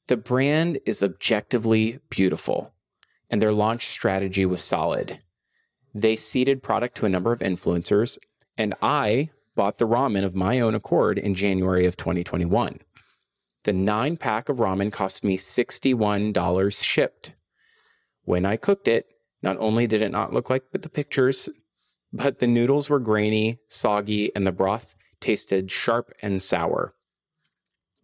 The 0.07 0.17
brand 0.17 0.79
is 0.87 1.03
objectively 1.03 1.99
beautiful, 2.09 2.73
and 3.29 3.43
their 3.43 3.53
launch 3.53 3.89
strategy 3.89 4.47
was 4.47 4.63
solid. 4.63 5.19
They 5.93 6.15
seeded 6.15 6.63
product 6.63 6.97
to 6.99 7.07
a 7.07 7.09
number 7.09 7.33
of 7.33 7.41
influencers, 7.41 8.17
and 8.57 8.75
I 8.81 9.31
bought 9.57 9.79
the 9.79 9.89
ramen 9.89 10.23
of 10.23 10.37
my 10.37 10.61
own 10.61 10.77
accord 10.77 11.19
in 11.19 11.35
January 11.35 11.85
of 11.85 11.97
2021. 11.97 12.79
The 13.65 13.73
nine 13.73 14.17
pack 14.17 14.49
of 14.49 14.59
ramen 14.59 14.93
cost 14.93 15.25
me 15.25 15.37
$61 15.37 16.81
shipped. 16.81 17.33
When 18.25 18.45
I 18.45 18.57
cooked 18.57 18.89
it, 18.89 19.07
not 19.43 19.57
only 19.59 19.87
did 19.87 20.03
it 20.03 20.13
not 20.13 20.33
look 20.33 20.49
like 20.49 20.71
the 20.73 20.89
pictures, 20.89 21.49
but 22.13 22.39
the 22.39 22.47
noodles 22.47 22.89
were 22.89 23.01
grainy, 23.01 23.59
soggy, 23.69 24.35
and 24.35 24.47
the 24.47 24.53
broth 24.53 24.95
tasted 25.21 25.71
sharp 25.71 26.13
and 26.23 26.43
sour. 26.43 26.95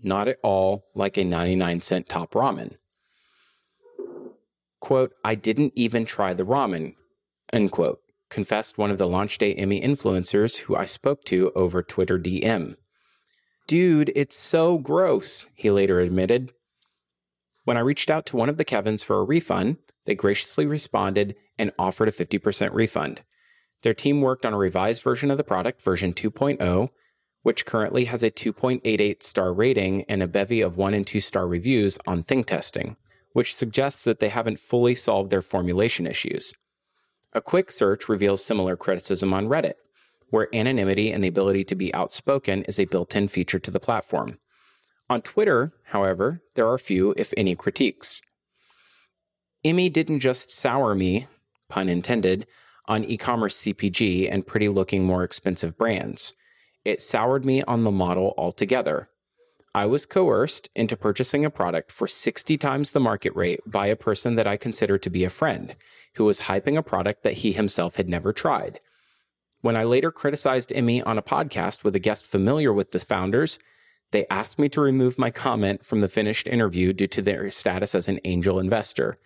Not 0.00 0.28
at 0.28 0.38
all 0.42 0.86
like 0.94 1.16
a 1.16 1.24
99 1.24 1.80
cent 1.80 2.08
top 2.08 2.32
ramen. 2.32 2.76
Quote, 4.80 5.12
I 5.24 5.34
didn't 5.34 5.72
even 5.74 6.06
try 6.06 6.34
the 6.34 6.44
ramen, 6.44 6.94
unquote, 7.52 8.00
confessed 8.30 8.78
one 8.78 8.90
of 8.90 8.98
the 8.98 9.08
launch 9.08 9.38
day 9.38 9.54
immi 9.54 9.82
influencers 9.82 10.58
who 10.58 10.76
I 10.76 10.84
spoke 10.84 11.24
to 11.24 11.50
over 11.54 11.82
Twitter 11.82 12.18
DM. 12.18 12.76
Dude, 13.66 14.12
it's 14.14 14.36
so 14.36 14.78
gross, 14.78 15.46
he 15.54 15.70
later 15.70 16.00
admitted. 16.00 16.52
When 17.64 17.76
I 17.76 17.80
reached 17.80 18.08
out 18.08 18.24
to 18.26 18.36
one 18.36 18.48
of 18.48 18.56
the 18.56 18.64
Kevins 18.64 19.02
for 19.02 19.18
a 19.18 19.24
refund, 19.24 19.76
they 20.08 20.14
graciously 20.14 20.64
responded 20.64 21.36
and 21.58 21.70
offered 21.78 22.08
a 22.08 22.12
50% 22.12 22.72
refund. 22.72 23.20
Their 23.82 23.92
team 23.92 24.22
worked 24.22 24.46
on 24.46 24.54
a 24.54 24.58
revised 24.58 25.02
version 25.02 25.30
of 25.30 25.36
the 25.36 25.44
product, 25.44 25.82
version 25.82 26.14
2.0, 26.14 26.88
which 27.42 27.66
currently 27.66 28.06
has 28.06 28.22
a 28.22 28.30
2.88 28.30 29.22
star 29.22 29.52
rating 29.52 30.04
and 30.08 30.22
a 30.22 30.26
bevy 30.26 30.62
of 30.62 30.78
1 30.78 30.94
and 30.94 31.06
2 31.06 31.20
star 31.20 31.46
reviews 31.46 31.98
on 32.06 32.22
Think 32.22 32.46
Testing, 32.46 32.96
which 33.34 33.54
suggests 33.54 34.02
that 34.04 34.18
they 34.18 34.30
haven't 34.30 34.58
fully 34.58 34.94
solved 34.94 35.30
their 35.30 35.42
formulation 35.42 36.06
issues. 36.06 36.54
A 37.34 37.42
quick 37.42 37.70
search 37.70 38.08
reveals 38.08 38.42
similar 38.42 38.76
criticism 38.76 39.34
on 39.34 39.46
Reddit, 39.46 39.74
where 40.30 40.48
anonymity 40.54 41.12
and 41.12 41.22
the 41.22 41.28
ability 41.28 41.64
to 41.64 41.74
be 41.74 41.92
outspoken 41.94 42.62
is 42.62 42.80
a 42.80 42.86
built 42.86 43.14
in 43.14 43.28
feature 43.28 43.58
to 43.58 43.70
the 43.70 43.78
platform. 43.78 44.38
On 45.10 45.20
Twitter, 45.20 45.74
however, 45.88 46.40
there 46.54 46.66
are 46.66 46.78
few, 46.78 47.12
if 47.18 47.34
any, 47.36 47.54
critiques. 47.54 48.22
Emmy 49.68 49.90
didn't 49.90 50.20
just 50.20 50.50
sour 50.50 50.94
me, 50.94 51.26
pun 51.68 51.90
intended, 51.90 52.46
on 52.86 53.04
e 53.04 53.18
commerce 53.18 53.60
CPG 53.60 54.26
and 54.32 54.46
pretty 54.46 54.66
looking 54.66 55.04
more 55.04 55.22
expensive 55.22 55.76
brands. 55.76 56.32
It 56.86 57.02
soured 57.02 57.44
me 57.44 57.62
on 57.64 57.84
the 57.84 57.90
model 57.90 58.32
altogether. 58.38 59.10
I 59.74 59.84
was 59.84 60.06
coerced 60.06 60.70
into 60.74 60.96
purchasing 60.96 61.44
a 61.44 61.50
product 61.50 61.92
for 61.92 62.08
60 62.08 62.56
times 62.56 62.92
the 62.92 62.98
market 62.98 63.36
rate 63.36 63.60
by 63.66 63.88
a 63.88 63.94
person 63.94 64.36
that 64.36 64.46
I 64.46 64.56
consider 64.56 64.96
to 64.96 65.10
be 65.10 65.22
a 65.22 65.28
friend, 65.28 65.76
who 66.14 66.24
was 66.24 66.40
hyping 66.40 66.78
a 66.78 66.82
product 66.82 67.22
that 67.24 67.40
he 67.44 67.52
himself 67.52 67.96
had 67.96 68.08
never 68.08 68.32
tried. 68.32 68.80
When 69.60 69.76
I 69.76 69.84
later 69.84 70.10
criticized 70.10 70.70
immi 70.70 71.06
on 71.06 71.18
a 71.18 71.22
podcast 71.22 71.84
with 71.84 71.94
a 71.94 72.00
guest 72.00 72.26
familiar 72.26 72.72
with 72.72 72.92
the 72.92 73.00
founders, 73.00 73.58
they 74.12 74.26
asked 74.30 74.58
me 74.58 74.70
to 74.70 74.80
remove 74.80 75.18
my 75.18 75.30
comment 75.30 75.84
from 75.84 76.00
the 76.00 76.08
finished 76.08 76.46
interview 76.46 76.94
due 76.94 77.08
to 77.08 77.20
their 77.20 77.50
status 77.50 77.94
as 77.94 78.08
an 78.08 78.18
angel 78.24 78.58
investor. 78.58 79.18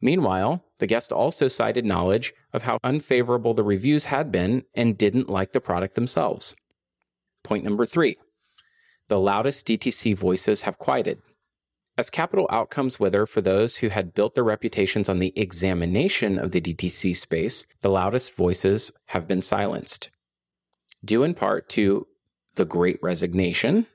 Meanwhile, 0.00 0.64
the 0.78 0.86
guest 0.86 1.12
also 1.12 1.48
cited 1.48 1.84
knowledge 1.84 2.32
of 2.52 2.62
how 2.62 2.78
unfavorable 2.84 3.54
the 3.54 3.64
reviews 3.64 4.06
had 4.06 4.30
been 4.30 4.64
and 4.74 4.96
didn't 4.96 5.28
like 5.28 5.52
the 5.52 5.60
product 5.60 5.94
themselves. 5.94 6.54
Point 7.42 7.64
number 7.64 7.86
three 7.86 8.16
the 9.08 9.18
loudest 9.18 9.66
DTC 9.66 10.14
voices 10.14 10.62
have 10.62 10.78
quieted. 10.78 11.22
As 11.96 12.10
capital 12.10 12.46
outcomes 12.50 13.00
wither 13.00 13.26
for 13.26 13.40
those 13.40 13.76
who 13.76 13.88
had 13.88 14.14
built 14.14 14.34
their 14.34 14.44
reputations 14.44 15.08
on 15.08 15.18
the 15.18 15.32
examination 15.34 16.38
of 16.38 16.52
the 16.52 16.60
DTC 16.60 17.16
space, 17.16 17.66
the 17.80 17.88
loudest 17.88 18.36
voices 18.36 18.92
have 19.06 19.26
been 19.26 19.42
silenced. 19.42 20.10
Due 21.04 21.24
in 21.24 21.34
part 21.34 21.68
to 21.70 22.06
the 22.54 22.64
great 22.64 22.98
resignation 23.02 23.86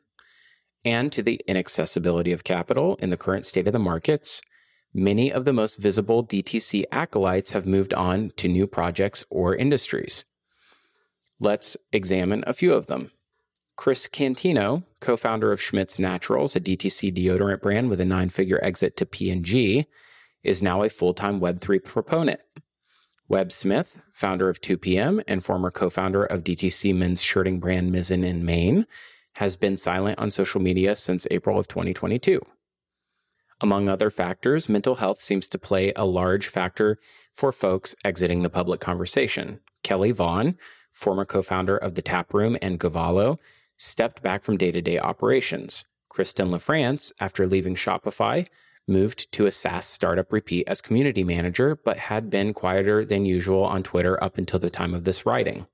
and 0.84 1.14
to 1.14 1.22
the 1.22 1.40
inaccessibility 1.48 2.34
of 2.34 2.44
capital 2.44 2.96
in 2.96 3.10
the 3.10 3.18
current 3.18 3.46
state 3.46 3.68
of 3.68 3.74
the 3.74 3.80
markets, 3.80 4.42
many 4.94 5.32
of 5.32 5.46
the 5.46 5.54
most 5.54 5.78
visible 5.78 6.26
DTC 6.26 6.84
acolytes 6.92 7.52
have 7.52 7.66
moved 7.66 7.94
on 7.94 8.32
to 8.38 8.48
new 8.48 8.68
projects 8.68 9.26
or 9.30 9.56
industries. 9.56 10.26
Let's 11.40 11.76
examine 11.92 12.44
a 12.46 12.54
few 12.54 12.74
of 12.74 12.88
them. 12.88 13.12
Chris 13.76 14.08
Cantino, 14.08 14.84
co-founder 15.00 15.52
of 15.52 15.62
Schmidt's 15.62 15.98
Naturals, 15.98 16.56
a 16.56 16.60
DTC 16.60 17.16
deodorant 17.18 17.62
brand 17.62 17.90
with 17.90 18.00
a 18.00 18.06
nine-figure 18.06 18.60
exit 18.64 18.96
to 18.98 19.06
P&G, 19.06 19.88
is 20.44 20.62
now 20.62 20.84
a 20.84 20.90
full-time 20.90 21.40
Web3 21.40 21.84
proponent. 21.84 22.40
Webb 23.28 23.52
Smith, 23.52 24.02
founder 24.12 24.48
of 24.48 24.62
2PM 24.62 25.24
and 25.28 25.44
former 25.44 25.72
co-founder 25.72 26.24
of 26.24 26.44
DTC 26.44 26.96
men's 26.96 27.22
shirting 27.22 27.60
brand 27.60 27.92
Mizzen+Main, 27.92 28.86
has 29.34 29.56
been 29.56 29.76
silent 29.76 30.20
on 30.20 30.30
social 30.30 30.62
media 30.62 30.96
since 30.96 31.26
April 31.32 31.58
of 31.58 31.68
2022. 31.68 32.42
Among 33.64 33.88
other 33.88 34.10
factors, 34.10 34.68
mental 34.68 34.96
health 34.96 35.22
seems 35.22 35.48
to 35.48 35.58
play 35.58 35.94
a 35.96 36.04
large 36.04 36.50
factor 36.50 36.98
for 37.34 37.54
folks 37.54 37.96
exiting 38.04 38.42
the 38.42 38.50
public 38.50 38.82
conversation. 38.82 39.62
Kelly 39.84 40.12
Vaughn, 40.12 40.58
former 40.92 41.24
co 41.24 41.42
founder 41.42 41.78
of 41.78 41.96
The 41.96 42.02
Tap 42.02 42.34
Room 42.34 42.58
and 42.62 42.78
Gavalo, 42.78 43.38
stepped 43.78 44.22
back 44.22 44.44
from 44.44 44.58
day 44.58 44.74
to 44.74 44.82
day 44.82 45.00
operations. 45.00 45.86
Kristen 46.10 46.50
LaFrance, 46.50 47.14
after 47.22 47.48
leaving 47.48 47.76
Shopify, 47.76 48.48
moved 48.86 49.32
to 49.32 49.46
a 49.46 49.52
SaaS 49.52 49.86
startup 49.86 50.34
repeat 50.34 50.68
as 50.68 50.82
community 50.82 51.24
manager, 51.24 51.80
but 51.86 51.98
had 51.98 52.30
been 52.30 52.54
quieter 52.54 53.06
than 53.06 53.26
usual 53.26 53.64
on 53.64 53.82
Twitter 53.82 54.22
up 54.22 54.38
until 54.38 54.60
the 54.60 54.70
time 54.70 54.94
of 54.94 55.06
this 55.06 55.26
writing. 55.26 55.68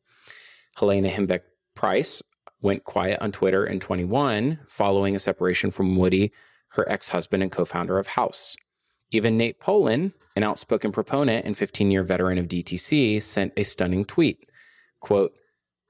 Helena 0.78 1.10
Hambrecht 1.10 1.42
Price 1.74 2.22
went 2.62 2.84
quiet 2.84 3.20
on 3.20 3.32
Twitter 3.32 3.66
in 3.66 3.80
21 3.80 4.60
following 4.68 5.16
a 5.16 5.20
separation 5.20 5.72
from 5.72 5.96
Woody 5.96 6.32
her 6.70 6.90
ex 6.90 7.10
husband 7.10 7.44
and 7.44 7.52
co 7.52 7.66
founder 7.66 7.98
of 7.98 8.08
Haus. 8.08 8.56
Even 9.12 9.38
Nate 9.38 9.60
Poland, 9.60 10.14
an 10.36 10.44
outspoken 10.44 10.92
proponent 10.92 11.46
and 11.46 11.58
15 11.58 11.92
year 11.92 12.04
veteran 12.04 12.38
of 12.38 12.48
DTC, 12.48 13.22
sent 13.22 13.54
a 13.58 13.64
stunning 13.64 14.06
tweet 14.06 14.50
quote, 15.00 15.34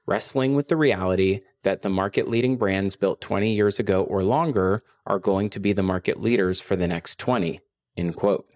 Wrestling 0.06 0.54
with 0.54 0.68
the 0.68 0.76
reality 0.76 1.40
that 1.62 1.82
the 1.82 1.88
market 1.88 2.28
leading 2.28 2.56
brands 2.56 2.96
built 2.96 3.20
20 3.20 3.52
years 3.52 3.78
ago 3.78 4.02
or 4.02 4.24
longer 4.24 4.82
are 5.06 5.18
going 5.18 5.50
to 5.50 5.60
be 5.60 5.72
the 5.72 5.82
market 5.82 6.20
leaders 6.20 6.60
for 6.60 6.74
the 6.74 6.88
next 6.88 7.18
20. 7.18 7.60
End 7.96 8.16
quote. 8.16 8.46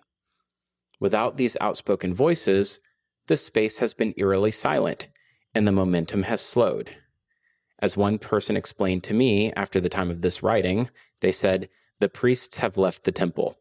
Without 0.99 1.37
these 1.37 1.57
outspoken 1.61 2.15
voices, 2.15 2.81
the 3.27 3.37
space 3.37 3.79
has 3.79 3.95
been 3.95 4.15
eerily 4.17 4.51
silent 4.51 5.09
and 5.55 5.67
the 5.67 5.73
momentum 5.73 6.25
has 6.25 6.41
slowed. 6.41 6.91
As 7.79 7.97
one 7.97 8.19
person 8.19 8.57
explained 8.57 9.05
to 9.05 9.15
me 9.15 9.53
after 9.53 9.81
the 9.81 9.89
time 9.89 10.11
of 10.11 10.23
this 10.23 10.43
writing, 10.43 10.89
they 11.21 11.33
said, 11.33 11.69
the 12.05 12.09
priests 12.11 12.59
have 12.59 12.77
left 12.77 13.05
the 13.05 13.11
temple. 13.11 13.57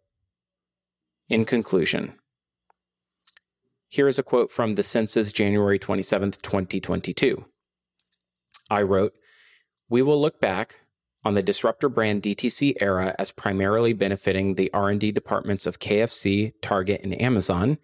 In 1.30 1.46
conclusion, 1.46 2.16
here 3.88 4.10
is 4.10 4.20
a 4.20 4.22
quote 4.22 4.52
from 4.52 4.76
the 4.76 4.84
Senses 4.84 5.32
January 5.32 5.80
27th, 5.80 6.42
2022. 6.42 7.46
I 8.70 8.82
wrote, 8.82 9.14
We 9.88 10.02
will 10.02 10.22
look 10.22 10.42
back 10.42 10.82
on 11.24 11.36
the 11.36 11.42
disruptor 11.42 11.88
brand 11.88 12.22
DTC 12.22 12.74
era 12.82 13.16
as 13.18 13.32
primarily 13.32 13.94
benefiting 13.94 14.56
the 14.56 14.70
R&D 14.74 15.14
departments 15.14 15.66
of 15.66 15.80
KFC, 15.80 16.52
Target, 16.62 17.00
and 17.02 17.22
Amazon, 17.22 17.78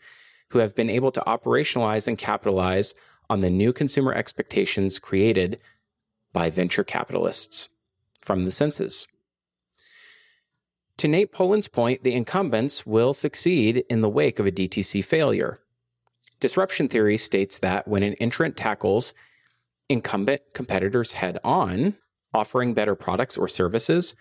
who 0.50 0.60
have 0.60 0.75
been 0.75 0.89
able 0.89 1.13
to 1.13 1.24
operationalize 1.25 2.06
and 2.06 2.18
capitalize 2.18 2.94
on 3.30 3.39
the 3.39 3.50
new 3.50 3.72
consumer 3.72 4.13
expectations 4.13 5.00
created 5.00 5.58
by 6.34 6.50
venture 6.50 6.84
capitalists. 6.84 7.70
from 8.20 8.44
the 8.44 8.51
Senses. 8.51 9.08
To 11.00 11.08
Nate 11.08 11.32
Poland's 11.32 11.70
point, 11.70 12.03
the 12.03 12.13
incumbents 12.13 12.86
will 12.86 13.13
succeed 13.13 13.86
in 13.89 14.01
the 14.01 14.10
wake 14.10 14.38
of 14.38 14.46
a 14.46 14.51
DTC 14.51 15.06
failure. 15.06 15.62
Disruption 16.41 16.89
theory 16.89 17.18
states 17.18 17.58
that 17.60 17.88
when 17.88 18.03
an 18.03 18.15
entrant 18.15 18.58
tackles 18.58 19.13
incumbent 19.88 20.41
competitors 20.53 21.13
head 21.13 21.39
on, 21.41 21.96
offering 22.34 22.74
better 22.74 22.96
products 22.96 23.38
or 23.38 23.48
services, 23.48 24.13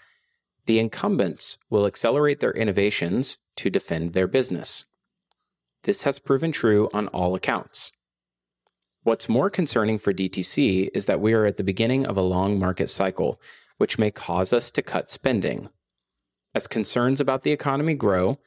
the 0.67 0.79
incumbents 0.79 1.59
will 1.69 1.85
accelerate 1.85 2.39
their 2.39 2.53
innovations 2.53 3.39
to 3.57 3.71
defend 3.71 4.13
their 4.13 4.29
business. 4.29 4.85
This 5.83 6.05
has 6.05 6.21
proven 6.21 6.53
true 6.53 6.89
on 6.95 7.09
all 7.09 7.35
accounts. 7.35 7.91
What's 9.03 9.29
more 9.29 9.51
concerning 9.51 9.99
for 9.99 10.15
DTC 10.15 10.91
is 10.95 11.07
that 11.07 11.21
we 11.21 11.33
are 11.33 11.45
at 11.45 11.57
the 11.57 11.65
beginning 11.65 12.07
of 12.07 12.17
a 12.17 12.23
long 12.23 12.57
market 12.57 12.89
cycle, 12.89 13.41
which 13.79 13.99
may 13.99 14.13
cause 14.13 14.53
us 14.53 14.71
to 14.71 14.81
cut 14.81 15.11
spending. 15.11 15.71
As 16.55 16.67
concerns 16.67 17.21
about 17.21 17.43
the 17.43 17.53
economy 17.53 17.95
grow, 17.95 18.39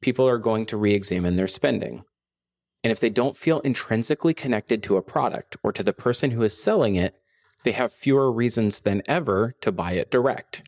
people 0.00 0.28
are 0.28 0.38
going 0.38 0.66
to 0.66 0.76
re 0.76 0.94
examine 0.94 1.36
their 1.36 1.48
spending. 1.48 2.04
And 2.84 2.92
if 2.92 3.00
they 3.00 3.10
don't 3.10 3.36
feel 3.36 3.60
intrinsically 3.60 4.34
connected 4.34 4.82
to 4.84 4.96
a 4.96 5.02
product 5.02 5.56
or 5.62 5.72
to 5.72 5.82
the 5.82 5.92
person 5.92 6.30
who 6.30 6.42
is 6.42 6.62
selling 6.62 6.94
it, 6.94 7.16
they 7.64 7.72
have 7.72 7.92
fewer 7.92 8.30
reasons 8.30 8.80
than 8.80 9.02
ever 9.06 9.54
to 9.60 9.72
buy 9.72 9.92
it 9.92 10.10
direct. 10.10 10.62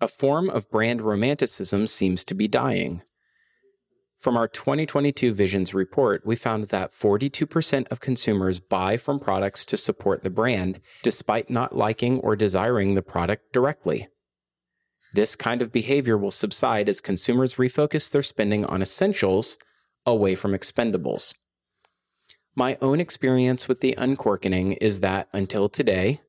A 0.00 0.08
form 0.08 0.50
of 0.50 0.70
brand 0.70 1.00
romanticism 1.00 1.86
seems 1.86 2.24
to 2.24 2.34
be 2.34 2.48
dying. 2.48 3.02
From 4.18 4.36
our 4.36 4.48
2022 4.48 5.32
Visions 5.32 5.72
report, 5.72 6.26
we 6.26 6.36
found 6.36 6.68
that 6.68 6.92
42% 6.92 7.86
of 7.90 8.00
consumers 8.00 8.58
buy 8.58 8.96
from 8.96 9.18
products 9.18 9.64
to 9.66 9.76
support 9.76 10.24
the 10.24 10.30
brand, 10.30 10.80
despite 11.02 11.48
not 11.48 11.76
liking 11.76 12.20
or 12.20 12.34
desiring 12.34 12.94
the 12.94 13.02
product 13.02 13.52
directly. 13.52 14.08
This 15.14 15.36
kind 15.36 15.62
of 15.62 15.70
behavior 15.70 16.18
will 16.18 16.32
subside 16.32 16.88
as 16.88 17.00
consumers 17.00 17.54
refocus 17.54 18.10
their 18.10 18.24
spending 18.24 18.64
on 18.64 18.82
essentials 18.82 19.58
away 20.04 20.34
from 20.34 20.50
expendables. 20.50 21.34
My 22.56 22.76
own 22.82 22.98
experience 22.98 23.68
with 23.68 23.78
the 23.78 23.94
uncorkening 23.96 24.72
is 24.72 25.00
that 25.00 25.28
until 25.32 25.68
today, 25.68 26.20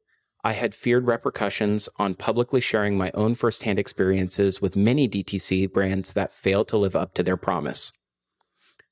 I 0.44 0.54
had 0.54 0.75
feared 0.75 1.08
repercussions 1.08 1.89
on 1.98 2.13
publicly 2.13 2.62
sharing 2.62 2.96
my 2.96 3.10
own 3.15 3.34
firsthand 3.34 3.80
experiences 3.80 4.62
with 4.62 4.75
many 4.75 5.10
DTC 5.10 5.74
brands 5.74 6.13
that 6.13 6.32
failed 6.32 6.68
to 6.68 6.77
live 6.77 6.96
up 6.96 7.15
to 7.15 7.24
their 7.24 7.38
promise. 7.38 7.92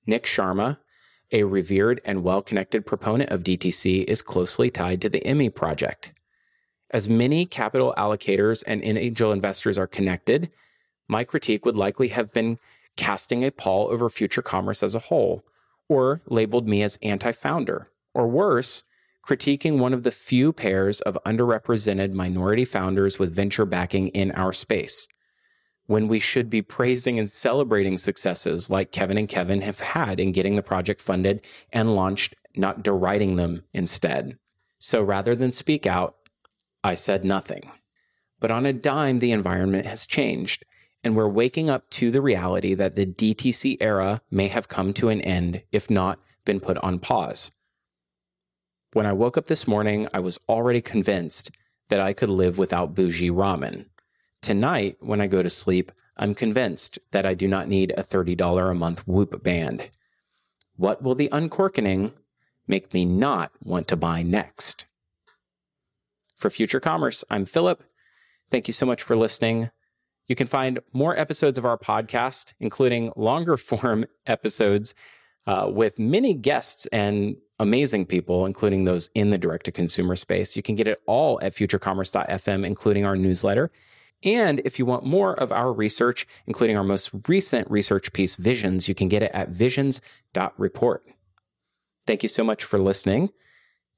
Nick 0.07 0.23
Sharma, 0.23 0.79
a 1.31 1.43
revered 1.43 2.01
and 2.03 2.23
well 2.23 2.41
connected 2.41 2.88
proponent 2.88 3.29
of 3.29 3.43
DTC, 3.43 4.05
is 4.05 4.23
closely 4.23 4.71
tied 4.71 5.01
to 5.01 5.09
the 5.09 5.21
immi 5.21 5.53
project. 5.53 6.13
As 6.93 7.09
many 7.09 7.47
capital 7.47 7.93
allocators 7.97 8.63
and 8.67 8.83
angel 8.83 9.31
investors 9.31 9.79
are 9.79 9.88
connected, 9.88 10.51
my 11.07 11.23
critique 11.23 11.65
would 11.65 11.75
likely 11.75 12.09
have 12.09 12.31
been 12.31 12.59
casting 12.95 13.43
a 13.43 13.50
pall 13.50 13.88
over 13.89 14.09
future 14.12 14.43
commerce 14.43 14.83
as 14.83 14.93
a 14.93 15.00
whole 15.00 15.43
or 15.89 16.21
labeled 16.27 16.67
me 16.67 16.83
as 16.83 17.00
anti 17.01 17.31
founder, 17.31 17.89
or 18.13 18.27
worse, 18.27 18.83
critiquing 19.27 19.79
one 19.79 19.93
of 19.93 20.03
the 20.03 20.12
few 20.12 20.53
pairs 20.53 21.01
of 21.01 21.17
underrepresented 21.25 22.13
minority 22.13 22.63
founders 22.63 23.17
with 23.17 23.35
venture 23.35 23.65
backing 23.65 24.09
in 24.09 24.31
our 24.31 24.53
space, 24.53 25.07
when 25.88 26.07
we 26.07 26.19
should 26.19 26.50
be 26.50 26.62
praising 26.62 27.17
and 27.17 27.29
celebrating 27.29 27.97
successes 27.97 28.69
like 28.69 28.91
Kevin 28.91 29.17
and 29.17 29.27
Kevin 29.27 29.62
have 29.62 29.79
had 29.79 30.19
in 30.19 30.31
getting 30.31 30.55
the 30.55 30.62
project 30.62 31.01
funded 31.01 31.41
and 31.71 31.95
launched, 31.95 32.35
not 32.55 32.83
deriding 32.83 33.35
them 33.35 33.63
instead. 33.73 34.38
So 34.79 35.01
rather 35.01 35.35
than 35.35 35.51
speak 35.51 35.85
out, 35.85 36.15
I 36.83 36.95
said 36.95 37.23
nothing. 37.23 37.71
But 38.39 38.51
on 38.51 38.65
a 38.65 38.73
dime, 38.73 39.19
the 39.19 39.31
environment 39.31 39.85
has 39.85 40.05
changed 40.05 40.65
and 41.03 41.15
we're 41.15 41.27
waking 41.27 41.69
up 41.69 41.89
to 41.91 42.11
the 42.11 42.21
reality 42.21 42.73
that 42.73 42.95
the 42.95 43.05
DTC 43.05 43.77
era 43.81 44.21
may 44.31 44.47
have 44.47 44.69
come 44.69 44.93
to 44.93 45.09
an 45.09 45.21
end, 45.21 45.63
if 45.71 45.89
not 45.89 46.19
been 46.45 46.59
put 46.59 46.77
on 46.77 46.99
pause. 46.99 47.51
When 48.93 49.05
I 49.05 49.13
woke 49.13 49.37
up 49.37 49.45
this 49.45 49.67
morning, 49.67 50.08
I 50.13 50.19
was 50.19 50.39
already 50.47 50.81
convinced 50.81 51.51
that 51.89 51.99
I 51.99 52.13
could 52.13 52.29
live 52.29 52.58
without 52.58 52.95
bougie 52.95 53.29
ramen. 53.29 53.88
Tonight, 54.41 54.97
when 54.99 55.19
I 55.19 55.27
go 55.27 55.43
to 55.43 55.49
sleep, 55.49 55.91
I'm 56.15 56.36
convinced 56.36 56.99
that 57.12 57.25
I 57.25 57.34
do 57.34 57.47
not 57.47 57.67
need 57.67 57.93
a 57.97 58.03
$30 58.03 58.71
a 58.71 58.73
month 58.73 59.08
Whoop 59.08 59.43
band. 59.43 59.89
What 60.77 61.01
will 61.01 61.15
the 61.15 61.29
uncorkening 61.31 62.13
make 62.67 62.93
me 62.93 63.03
not 63.03 63.51
want 63.62 63.88
to 63.89 63.95
buy 63.95 64.21
next? 64.21 64.86
For 66.43 66.49
Future 66.49 66.82
Commerce, 66.82 67.23
I'm 67.29 67.45
Philip. 67.45 67.86
Thank 68.51 68.67
you 68.67 68.73
so 68.73 68.86
much 68.86 69.01
for 69.01 69.15
listening. 69.15 69.69
You 70.27 70.36
can 70.36 70.45
find 70.45 70.82
more 70.91 71.17
episodes 71.17 71.58
of 71.58 71.63
our 71.63 71.77
podcast, 71.77 72.51
including 72.60 73.13
longer 73.15 73.56
form 73.56 74.03
episodes 74.25 74.93
uh, 75.47 75.69
with 75.71 75.99
many 75.99 76.34
guests 76.34 76.86
and 76.88 77.38
amazing 77.60 78.08
people, 78.08 78.45
including 78.45 78.84
those 78.84 79.10
in 79.15 79.29
the 79.29 79.38
direct 79.38 79.63
to 79.67 79.71
consumer 79.71 80.17
space. 80.17 80.58
You 80.58 80.62
can 80.62 80.75
get 80.75 80.86
it 80.86 80.99
all 81.08 81.39
at 81.41 81.56
futurecommerce.fm, 81.56 82.65
including 82.65 83.06
our 83.06 83.15
newsletter. 83.15 83.71
And 84.21 84.60
if 84.65 84.77
you 84.77 84.86
want 84.86 85.06
more 85.06 85.34
of 85.39 85.53
our 85.53 85.71
research, 85.71 86.27
including 86.45 86.75
our 86.75 86.84
most 86.84 87.12
recent 87.29 87.71
research 87.71 88.12
piece, 88.12 88.36
Visions, 88.36 88.89
you 88.89 88.95
can 88.95 89.08
get 89.08 89.23
it 89.23 89.32
at 89.34 89.47
visions.report. 89.47 91.06
Thank 92.06 92.21
you 92.21 92.27
so 92.27 92.43
much 92.43 92.65
for 92.65 92.79
listening 92.79 93.29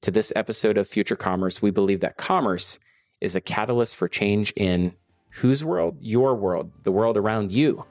to 0.02 0.12
this 0.12 0.32
episode 0.36 0.78
of 0.78 0.88
Future 0.88 1.16
Commerce. 1.16 1.62
We 1.62 1.72
believe 1.72 2.00
that 2.02 2.18
commerce 2.18 2.80
is 3.22 3.36
a 3.36 3.42
catalyst 3.42 3.96
for 3.96 4.08
change 4.08 4.52
in 4.56 4.94
whose 5.30 5.64
world? 5.64 5.98
Your 6.00 6.36
world, 6.36 6.72
the 6.84 6.92
world 6.92 7.18
around 7.18 7.52
you, 7.52 7.86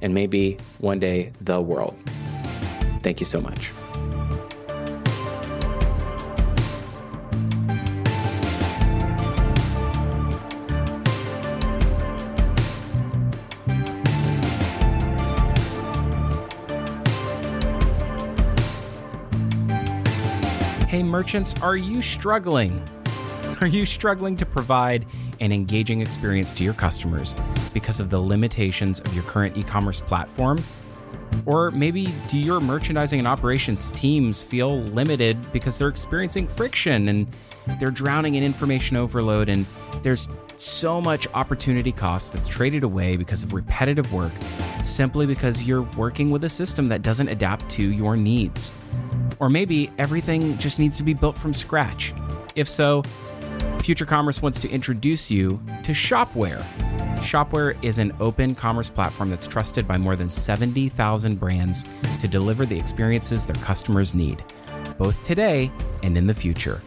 and 0.00 0.14
maybe 0.14 0.58
one 0.78 0.98
day 0.98 1.32
the 1.40 1.60
world. 1.60 1.96
Thank 3.02 3.20
you 3.20 3.26
so 3.26 3.40
much. 3.40 3.70
Merchants, 21.08 21.54
are 21.62 21.76
you 21.76 22.02
struggling? 22.02 22.82
Are 23.62 23.66
you 23.66 23.86
struggling 23.86 24.36
to 24.36 24.44
provide 24.44 25.06
an 25.40 25.52
engaging 25.52 26.02
experience 26.02 26.52
to 26.52 26.62
your 26.62 26.74
customers 26.74 27.34
because 27.72 27.98
of 27.98 28.10
the 28.10 28.20
limitations 28.20 29.00
of 29.00 29.14
your 29.14 29.24
current 29.24 29.56
e 29.56 29.62
commerce 29.62 30.02
platform? 30.02 30.62
Or 31.46 31.70
maybe 31.70 32.12
do 32.28 32.38
your 32.38 32.60
merchandising 32.60 33.18
and 33.18 33.26
operations 33.26 33.90
teams 33.92 34.42
feel 34.42 34.80
limited 34.80 35.38
because 35.50 35.78
they're 35.78 35.88
experiencing 35.88 36.46
friction 36.46 37.08
and 37.08 37.26
they're 37.80 37.90
drowning 37.90 38.34
in 38.34 38.44
information 38.44 38.98
overload 38.98 39.48
and 39.48 39.64
there's 40.02 40.28
so 40.58 41.00
much 41.00 41.26
opportunity 41.32 41.92
cost 41.92 42.34
that's 42.34 42.48
traded 42.48 42.82
away 42.82 43.16
because 43.16 43.42
of 43.42 43.54
repetitive 43.54 44.12
work 44.12 44.32
simply 44.82 45.24
because 45.24 45.62
you're 45.62 45.88
working 45.96 46.30
with 46.30 46.44
a 46.44 46.48
system 46.50 46.84
that 46.86 47.00
doesn't 47.00 47.28
adapt 47.28 47.70
to 47.70 47.92
your 47.92 48.14
needs? 48.16 48.72
Or 49.40 49.48
maybe 49.48 49.90
everything 49.98 50.56
just 50.58 50.78
needs 50.78 50.96
to 50.96 51.02
be 51.02 51.14
built 51.14 51.38
from 51.38 51.54
scratch. 51.54 52.12
If 52.56 52.68
so, 52.68 53.02
Future 53.80 54.06
Commerce 54.06 54.42
wants 54.42 54.58
to 54.60 54.68
introduce 54.68 55.30
you 55.30 55.48
to 55.84 55.92
Shopware. 55.92 56.62
Shopware 57.18 57.76
is 57.82 57.98
an 57.98 58.12
open 58.20 58.54
commerce 58.54 58.88
platform 58.88 59.30
that's 59.30 59.46
trusted 59.46 59.86
by 59.86 59.96
more 59.96 60.16
than 60.16 60.28
70,000 60.28 61.38
brands 61.38 61.84
to 62.20 62.28
deliver 62.28 62.66
the 62.66 62.78
experiences 62.78 63.46
their 63.46 63.62
customers 63.62 64.14
need, 64.14 64.42
both 64.98 65.24
today 65.24 65.70
and 66.02 66.16
in 66.16 66.26
the 66.26 66.34
future. 66.34 66.80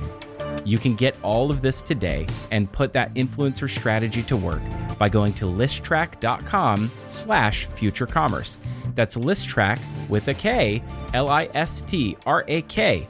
You 0.64 0.78
can 0.78 0.96
get 0.96 1.18
all 1.24 1.50
of 1.50 1.64
this 1.64 1.82
today 1.82 2.28
and 2.52 2.72
put 2.72 2.94
that 2.94 3.12
influencer 3.16 3.68
strategy 3.68 4.22
to 4.22 4.38
work 4.38 4.62
by 5.00 5.10
going 5.10 5.34
to 5.34 5.46
listrak.com 5.46 6.92
slash 7.08 7.66
future 7.66 8.06
commerce. 8.06 8.60
That's 8.94 9.16
listrak 9.16 9.80
with 10.10 10.28
a 10.28 10.36
K, 10.36 10.84
L 11.16 11.28
I 11.28 11.50
S 11.56 11.82
T 11.82 12.16
R 12.28 12.46
A 12.48 12.62
K 12.62 13.08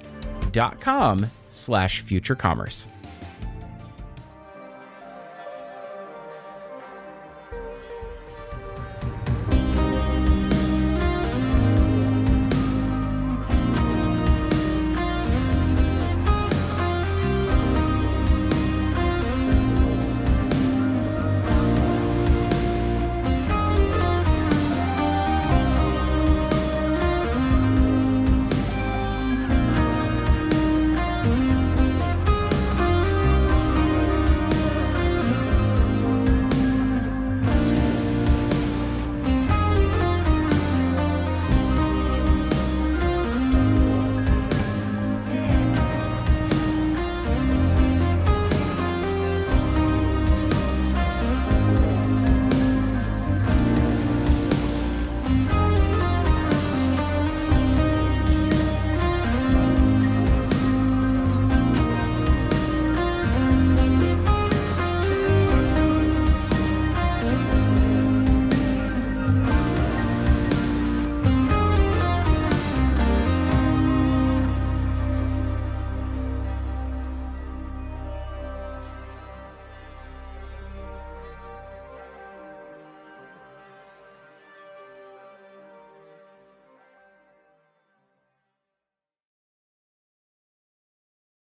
dot 0.53 0.79
com 0.79 1.29
slash 1.49 1.99
future 1.99 2.35
commerce. 2.35 2.87